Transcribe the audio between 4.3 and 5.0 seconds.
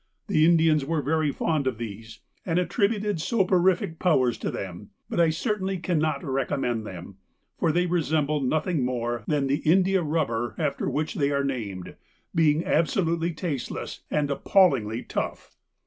to them,